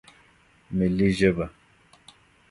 ملي 0.77 1.09
ژبه 1.19 1.45